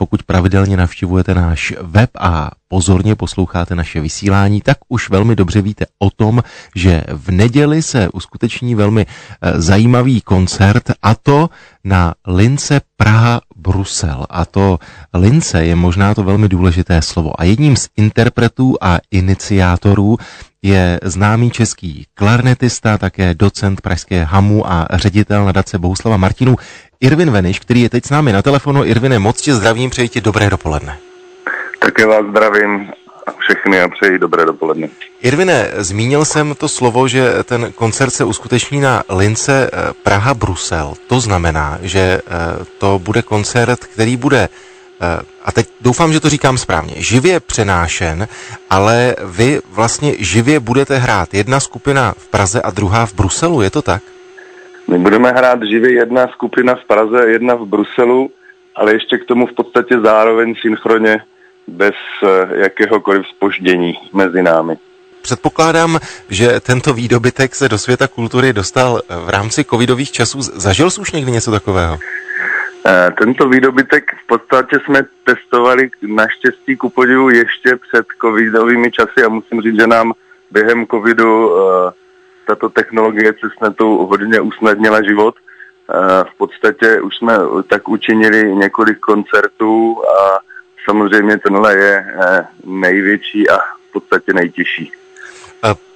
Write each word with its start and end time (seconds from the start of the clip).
pokud 0.00 0.22
pravidelně 0.22 0.76
navštěvujete 0.76 1.34
náš 1.34 1.74
web 1.80 2.10
a 2.18 2.50
pozorně 2.68 3.14
posloucháte 3.14 3.74
naše 3.74 4.00
vysílání, 4.00 4.60
tak 4.60 4.78
už 4.88 5.10
velmi 5.10 5.36
dobře 5.36 5.62
víte 5.62 5.86
o 5.98 6.10
tom, 6.10 6.42
že 6.76 7.04
v 7.08 7.30
neděli 7.30 7.82
se 7.82 8.08
uskuteční 8.08 8.74
velmi 8.74 9.06
eh, 9.06 9.60
zajímavý 9.60 10.20
koncert 10.20 10.90
a 11.02 11.14
to 11.14 11.50
na 11.84 12.14
lince 12.26 12.80
Praha 12.96 13.40
Brusel. 13.56 14.26
A 14.30 14.44
to 14.44 14.78
lince 15.14 15.64
je 15.64 15.76
možná 15.76 16.14
to 16.14 16.24
velmi 16.24 16.48
důležité 16.48 17.02
slovo. 17.02 17.40
A 17.40 17.44
jedním 17.44 17.76
z 17.76 17.88
interpretů 17.96 18.76
a 18.80 18.98
iniciátorů 19.10 20.16
je 20.62 21.00
známý 21.02 21.50
český 21.50 22.06
klarnetista, 22.14 22.98
také 22.98 23.34
docent 23.34 23.80
Pražské 23.80 24.24
hamu 24.24 24.72
a 24.72 24.88
ředitel 24.92 25.44
nadace 25.44 25.78
Bohuslava 25.78 26.16
Martinu 26.16 26.56
Irvin 27.00 27.30
Veniš, 27.30 27.60
který 27.60 27.82
je 27.82 27.90
teď 27.90 28.04
s 28.04 28.10
námi 28.10 28.32
na 28.32 28.42
telefonu. 28.42 28.84
Irvine, 28.84 29.18
moc 29.18 29.40
tě 29.40 29.54
zdravím, 29.54 29.90
přeji 29.90 30.08
ti 30.08 30.20
dobré 30.20 30.50
dopoledne. 30.50 30.98
Také 31.78 32.06
vás 32.06 32.26
zdravím 32.30 32.90
všechny 33.38 33.80
a 33.80 33.88
přeji 33.88 34.18
dobré 34.18 34.46
dopoledne. 34.46 34.88
Irvine, 35.22 35.70
zmínil 35.76 36.24
jsem 36.24 36.54
to 36.54 36.68
slovo, 36.68 37.08
že 37.08 37.32
ten 37.44 37.72
koncert 37.72 38.10
se 38.10 38.24
uskuteční 38.24 38.80
na 38.80 39.02
lince 39.08 39.70
eh, 39.72 39.92
Praha-Brusel. 40.02 40.94
To 41.06 41.20
znamená, 41.20 41.78
že 41.82 42.00
eh, 42.00 42.20
to 42.78 42.98
bude 42.98 43.22
koncert, 43.22 43.84
který 43.84 44.16
bude 44.16 44.48
a 45.44 45.52
teď 45.52 45.68
doufám, 45.80 46.12
že 46.12 46.20
to 46.20 46.28
říkám 46.28 46.58
správně, 46.58 46.94
živě 46.96 47.40
přenášen, 47.40 48.28
ale 48.70 49.16
vy 49.24 49.60
vlastně 49.70 50.14
živě 50.18 50.60
budete 50.60 50.98
hrát 50.98 51.34
jedna 51.34 51.60
skupina 51.60 52.14
v 52.16 52.28
Praze 52.28 52.62
a 52.62 52.70
druhá 52.70 53.06
v 53.06 53.14
Bruselu, 53.14 53.62
je 53.62 53.70
to 53.70 53.82
tak? 53.82 54.02
My 54.88 54.98
budeme 54.98 55.30
hrát 55.30 55.62
živě 55.62 55.94
jedna 55.94 56.28
skupina 56.28 56.74
v 56.74 56.84
Praze, 56.84 57.30
jedna 57.30 57.54
v 57.54 57.66
Bruselu, 57.66 58.30
ale 58.76 58.92
ještě 58.92 59.18
k 59.18 59.24
tomu 59.24 59.46
v 59.46 59.52
podstatě 59.52 60.00
zároveň 60.04 60.54
synchronně 60.60 61.20
bez 61.66 61.94
eh, 62.24 62.60
jakéhokoliv 62.60 63.26
spoždění 63.36 63.94
mezi 64.12 64.42
námi. 64.42 64.76
Předpokládám, 65.22 65.98
že 66.28 66.60
tento 66.60 66.92
výdobytek 66.94 67.54
se 67.54 67.68
do 67.68 67.78
světa 67.78 68.08
kultury 68.08 68.52
dostal 68.52 69.00
v 69.24 69.28
rámci 69.28 69.64
covidových 69.64 70.12
časů. 70.12 70.42
Zažil 70.42 70.90
jsi 70.90 71.00
už 71.00 71.12
někdy 71.12 71.30
něco 71.32 71.50
takového? 71.50 71.98
Eh, 72.86 73.10
tento 73.18 73.48
výdobytek 73.48 74.04
v 74.24 74.26
podstatě 74.26 74.78
jsme 74.84 75.02
testovali 75.24 75.90
naštěstí 76.02 76.76
ku 76.76 76.90
podivu 76.90 77.30
ještě 77.30 77.76
před 77.76 78.06
covidovými 78.20 78.90
časy 78.90 79.24
a 79.26 79.28
musím 79.28 79.62
říct, 79.62 79.80
že 79.80 79.86
nám 79.86 80.12
během 80.50 80.86
covidu 80.86 81.52
eh, 81.56 81.92
tato 82.46 82.68
technologie 82.68 83.32
tu 83.76 84.06
hodně 84.06 84.40
usnadnila 84.40 85.02
život. 85.02 85.34
V 86.22 86.38
podstatě 86.38 87.00
už 87.00 87.16
jsme 87.16 87.38
tak 87.68 87.88
učinili 87.88 88.54
několik 88.56 88.98
koncertů 88.98 90.02
a 90.08 90.38
samozřejmě 90.84 91.38
tenhle 91.38 91.76
je 91.76 92.04
eh, 92.22 92.46
největší 92.64 93.50
a 93.50 93.58
v 93.58 93.92
podstatě 93.92 94.32
nejtěžší. 94.32 94.92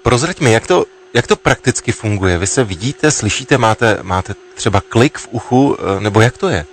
Prozrať 0.02 0.40
mi, 0.40 0.52
jak 0.52 0.66
to, 0.66 0.84
jak 1.14 1.26
to 1.26 1.36
prakticky 1.36 1.92
funguje? 1.92 2.38
Vy 2.38 2.46
se 2.46 2.64
vidíte, 2.64 3.10
slyšíte, 3.10 3.58
máte, 3.58 3.98
máte 4.02 4.34
třeba 4.54 4.80
klik 4.88 5.18
v 5.18 5.28
uchu, 5.30 5.76
eh, 5.78 6.00
nebo 6.00 6.20
jak 6.20 6.38
to 6.38 6.48
je? 6.48 6.64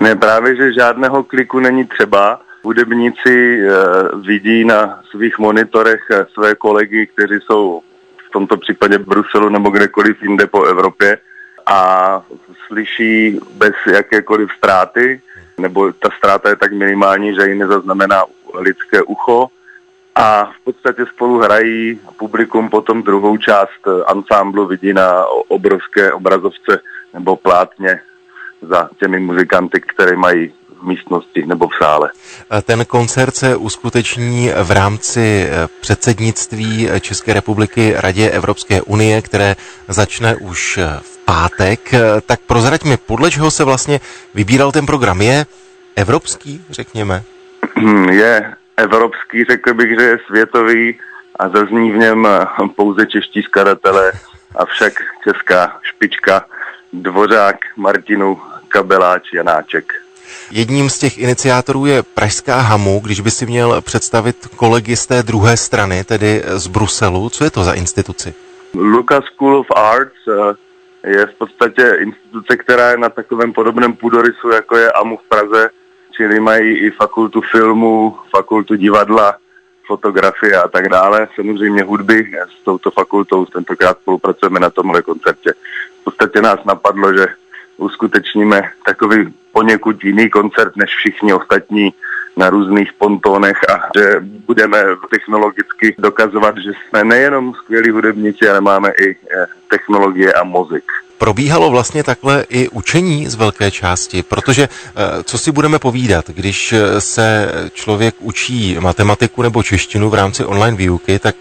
Ne, 0.00 0.16
právě, 0.16 0.56
že 0.56 0.72
žádného 0.72 1.24
kliku 1.24 1.60
není 1.60 1.84
třeba. 1.84 2.40
Hudebníci 2.62 3.62
e, 3.62 3.70
vidí 4.16 4.64
na 4.64 5.00
svých 5.10 5.38
monitorech 5.38 6.00
své 6.32 6.54
kolegy, 6.54 7.06
kteří 7.06 7.34
jsou 7.34 7.82
v 8.28 8.32
tomto 8.32 8.56
případě 8.56 8.98
v 8.98 9.06
Bruselu 9.06 9.48
nebo 9.48 9.70
kdekoliv 9.70 10.22
jinde 10.22 10.46
po 10.46 10.64
Evropě 10.64 11.18
a 11.66 12.22
slyší 12.66 13.40
bez 13.56 13.74
jakékoliv 13.92 14.48
ztráty 14.56 15.20
nebo 15.58 15.92
ta 15.92 16.08
ztráta 16.18 16.48
je 16.48 16.56
tak 16.56 16.72
minimální, 16.72 17.34
že 17.34 17.48
ji 17.48 17.54
nezaznamená 17.54 18.24
lidské 18.54 19.02
ucho 19.02 19.48
a 20.14 20.44
v 20.44 20.64
podstatě 20.64 21.06
spolu 21.06 21.38
hrají 21.38 22.00
publikum 22.16 22.68
potom 22.68 23.02
druhou 23.02 23.36
část 23.36 23.88
ansámblu 24.06 24.66
vidí 24.66 24.92
na 24.92 25.26
obrovské 25.48 26.12
obrazovce 26.12 26.80
nebo 27.14 27.36
plátně 27.36 28.00
za 28.68 28.88
těmi 29.00 29.20
muzikanty, 29.20 29.80
které 29.80 30.16
mají 30.16 30.52
v 30.80 30.86
místnosti 30.86 31.46
nebo 31.46 31.68
v 31.68 31.72
sále. 31.78 32.10
Ten 32.62 32.84
koncert 32.84 33.36
se 33.36 33.56
uskuteční 33.56 34.50
v 34.62 34.70
rámci 34.70 35.46
eh, 35.50 35.68
předsednictví 35.80 36.88
České 37.00 37.32
republiky 37.32 37.94
Radě 37.96 38.30
Evropské 38.30 38.82
unie, 38.82 39.22
které 39.22 39.56
začne 39.88 40.36
už 40.36 40.78
eh, 40.78 41.00
v 41.02 41.18
pátek. 41.24 41.94
Eh, 41.94 42.00
tak 42.26 42.40
prozrať 42.46 42.84
mi, 42.84 42.96
podle 42.96 43.30
čeho 43.30 43.50
se 43.50 43.64
vlastně 43.64 44.00
vybíral 44.34 44.72
ten 44.72 44.86
program? 44.86 45.22
Je 45.22 45.46
evropský, 45.96 46.60
řekněme? 46.70 47.22
Hmm, 47.76 48.08
je 48.08 48.54
evropský, 48.76 49.44
řekl 49.44 49.74
bych, 49.74 49.98
že 49.98 50.06
je 50.06 50.18
světový 50.26 50.98
a 51.38 51.48
zazní 51.48 51.90
v 51.92 51.96
něm 51.96 52.26
eh, 52.26 52.46
pouze 52.76 53.06
čeští 53.06 53.42
skladatelé, 53.42 54.12
avšak 54.56 54.92
česká 55.24 55.78
špička 55.82 56.44
Dvořák, 56.92 57.56
Martinu, 58.78 58.88
Kabeláč, 58.88 59.32
Janáček. 59.32 59.92
Jedním 60.50 60.90
z 60.90 60.98
těch 60.98 61.18
iniciátorů 61.18 61.86
je 61.86 62.02
Pražská 62.02 62.60
Hamu, 62.60 63.00
když 63.00 63.20
by 63.20 63.30
si 63.30 63.46
měl 63.46 63.80
představit 63.80 64.36
kolegy 64.56 64.96
z 64.96 65.06
té 65.06 65.22
druhé 65.22 65.56
strany, 65.56 66.04
tedy 66.04 66.42
z 66.46 66.66
Bruselu. 66.66 67.30
Co 67.30 67.44
je 67.44 67.50
to 67.50 67.64
za 67.64 67.72
instituci? 67.72 68.34
Lucas 68.74 69.24
School 69.24 69.56
of 69.56 69.66
Arts 69.76 70.28
eh, 70.28 71.10
je 71.10 71.26
v 71.26 71.34
podstatě 71.38 71.82
instituce, 71.98 72.56
která 72.56 72.90
je 72.90 72.96
na 72.96 73.08
takovém 73.08 73.52
podobném 73.52 73.92
půdorysu, 73.92 74.50
jako 74.50 74.76
je 74.76 74.92
AMU 74.92 75.16
v 75.16 75.28
Praze, 75.28 75.70
čili 76.16 76.40
mají 76.40 76.76
i 76.76 76.90
fakultu 76.90 77.40
filmu, 77.40 78.16
fakultu 78.30 78.74
divadla, 78.74 79.36
fotografie 79.86 80.56
a 80.56 80.68
tak 80.68 80.88
dále, 80.88 81.28
samozřejmě 81.34 81.82
hudby. 81.82 82.30
S 82.60 82.64
touto 82.64 82.90
fakultou 82.90 83.44
tentokrát 83.44 83.98
spolupracujeme 83.98 84.60
na 84.60 84.70
tomhle 84.70 85.02
koncertě. 85.02 85.52
V 86.00 86.04
podstatě 86.04 86.42
nás 86.42 86.60
napadlo, 86.64 87.12
že 87.12 87.26
uskutečníme 87.78 88.62
takový 88.84 89.34
poněkud 89.52 90.04
jiný 90.04 90.30
koncert 90.30 90.76
než 90.76 90.90
všichni 90.90 91.32
ostatní 91.32 91.94
na 92.38 92.50
různých 92.50 92.92
pontónech 92.98 93.56
a 93.70 93.98
že 93.98 94.20
budeme 94.46 94.78
technologicky 95.10 95.94
dokazovat, 95.98 96.54
že 96.56 96.70
jsme 96.70 97.04
nejenom 97.04 97.54
skvělí 97.54 97.90
hudebníci, 97.90 98.48
ale 98.48 98.60
máme 98.60 98.88
i 98.88 99.10
eh, 99.10 99.46
technologie 99.70 100.32
a 100.32 100.44
muzik. 100.44 100.84
Probíhalo 101.18 101.70
vlastně 101.70 102.04
takhle 102.04 102.46
i 102.48 102.68
učení 102.68 103.26
z 103.26 103.34
velké 103.34 103.70
části, 103.70 104.22
protože 104.22 104.68
eh, 104.68 105.22
co 105.24 105.38
si 105.38 105.52
budeme 105.52 105.78
povídat, 105.78 106.30
když 106.30 106.72
eh, 106.72 107.00
se 107.00 107.52
člověk 107.72 108.14
učí 108.18 108.76
matematiku 108.80 109.42
nebo 109.42 109.62
češtinu 109.62 110.10
v 110.10 110.14
rámci 110.14 110.44
online 110.44 110.76
výuky, 110.76 111.18
tak 111.18 111.36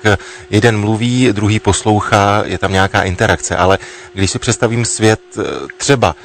jeden 0.50 0.80
mluví, 0.80 1.30
druhý 1.32 1.60
poslouchá, 1.60 2.44
je 2.46 2.58
tam 2.58 2.72
nějaká 2.72 3.02
interakce, 3.04 3.56
ale 3.56 3.78
když 4.14 4.32
si 4.32 4.40
představím 4.40 4.86
svět 4.86 5.22
třeba 5.78 6.16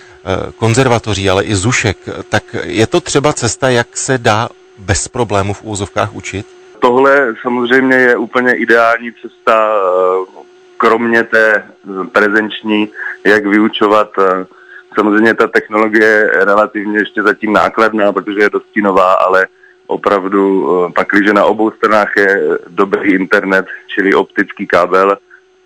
konzervatoří, 0.57 1.31
ale 1.31 1.45
i 1.45 1.55
zušek, 1.55 1.97
tak 2.29 2.57
je 2.65 2.87
to 2.87 3.01
třeba 3.01 3.33
cesta, 3.33 3.71
jak 3.71 3.97
se 3.97 4.19
dá 4.19 4.49
bez 4.83 5.09
problémů 5.09 5.53
v 5.55 5.65
úzovkách 5.65 6.15
učit? 6.15 6.47
Tohle 6.79 7.35
samozřejmě 7.43 7.97
je 7.97 8.17
úplně 8.17 8.55
ideální 8.55 9.13
cesta, 9.23 9.75
eh, 9.75 10.43
kromě 10.77 11.25
té 11.25 11.65
prezenční, 12.13 12.89
jak 13.25 13.47
vyučovat. 13.47 14.11
Eh, 14.19 14.47
samozřejmě 14.95 15.35
ta 15.35 15.47
technologie 15.47 16.09
je 16.09 16.45
relativně 16.45 16.99
ještě 16.99 17.23
zatím 17.23 17.53
nákladná, 17.53 18.13
protože 18.13 18.41
je 18.41 18.51
dosti 18.51 18.83
nová, 18.83 19.15
ale 19.15 19.47
opravdu 19.87 20.69
eh, 20.71 20.93
pak, 20.93 21.09
když 21.09 21.33
na 21.33 21.45
obou 21.45 21.71
stranách 21.71 22.17
je 22.17 22.59
dobrý 22.67 23.15
internet, 23.15 23.67
čili 23.87 24.15
optický 24.15 24.67
kábel 24.67 25.17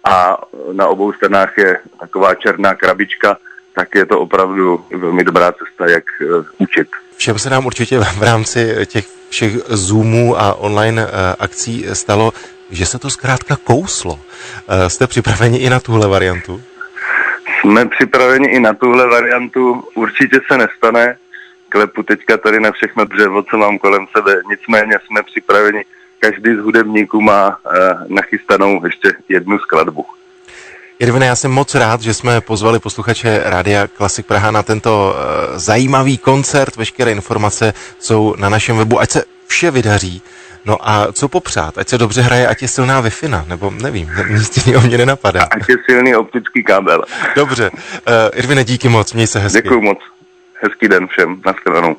a 0.05 0.39
na 0.73 0.87
obou 0.87 1.13
stranách 1.13 1.59
je 1.59 1.79
taková 2.01 2.35
černá 2.35 2.75
krabička, 2.75 3.37
tak 3.77 3.95
je 3.95 4.07
to 4.07 4.21
opravdu 4.21 4.85
velmi 4.91 5.25
dobrá 5.25 5.53
cesta, 5.53 5.91
jak 5.91 6.05
učit. 6.59 6.89
Všem 7.17 7.39
se 7.39 7.51
nám 7.51 7.67
určitě 7.67 7.99
v 7.99 8.23
rámci 8.23 8.87
těch 8.87 9.07
všech 9.29 9.53
Zoomů 9.69 10.41
a 10.41 10.55
online 10.55 11.07
eh, 11.07 11.37
akcí 11.39 11.87
stalo, 11.93 12.33
že 12.71 12.87
se 12.87 12.99
to 12.99 13.11
zkrátka 13.11 13.57
kouslo. 13.65 14.21
Eh, 14.69 14.91
jste 14.91 15.07
připraveni 15.07 15.59
i 15.59 15.71
na 15.71 15.81
tuhle 15.81 16.09
variantu? 16.09 16.63
Jsme 17.61 17.87
připraveni 17.87 18.49
i 18.49 18.61
na 18.61 18.75
tuhle 18.75 19.07
variantu. 19.07 19.85
Určitě 19.95 20.41
se 20.51 20.59
nestane. 20.59 21.17
Klepu 21.69 22.03
teďka 22.03 22.37
tady 22.37 22.61
na 22.61 22.73
všechno 22.73 23.05
dřevo, 23.05 23.43
co 23.43 23.57
mám 23.57 23.79
kolem 23.79 24.07
sebe. 24.17 24.41
Nicméně 24.51 24.95
jsme 25.07 25.23
připraveni. 25.23 25.85
Každý 26.19 26.55
z 26.55 26.59
hudebníků 26.59 27.21
má 27.21 27.59
eh, 27.67 27.95
nachystanou 28.09 28.85
ještě 28.85 29.13
jednu 29.29 29.59
skladbu. 29.59 30.07
Irvine, 30.99 31.27
já 31.27 31.37
jsem 31.37 31.51
moc 31.51 31.75
rád, 31.75 32.01
že 32.01 32.15
jsme 32.15 32.41
pozvali 32.41 32.79
posluchače 32.79 33.41
Rádia 33.45 33.87
Klasik 33.87 34.27
Praha 34.27 34.51
na 34.51 34.63
tento 34.63 35.15
uh, 35.15 35.59
zajímavý 35.59 36.19
koncert. 36.19 36.77
Veškeré 36.77 37.13
informace 37.13 37.75
jsou 37.99 38.35
na 38.39 38.49
našem 38.49 38.77
webu, 38.77 39.01
ať 39.01 39.11
se 39.11 39.25
vše 39.47 39.71
vydaří. 39.71 40.23
No 40.65 40.89
a 40.89 41.13
co 41.13 41.29
popřát? 41.29 41.79
Ať 41.79 41.89
se 41.89 41.99
dobře 41.99 42.23
hraje, 42.23 42.49
ať 42.49 42.63
je 42.63 42.69
silná 42.69 43.01
wi 43.01 43.11
nebo 43.47 43.71
nevím, 43.71 44.11
nic 44.31 44.67
jiného 44.67 44.87
mě 44.87 44.99
nenapadá. 44.99 45.43
Ať 45.51 45.69
je 45.69 45.77
silný 45.91 46.17
optický 46.17 46.63
kábel. 46.65 47.03
Dobře. 47.37 47.71
Uh, 47.71 47.79
Irvine, 48.33 48.65
díky 48.65 48.89
moc, 48.89 49.13
měj 49.13 49.27
se 49.27 49.39
hezky. 49.39 49.63
Děkuji 49.63 49.81
moc. 49.81 49.99
Hezký 50.63 50.89
den 50.89 51.07
všem, 51.07 51.43
nashledanou. 51.47 51.97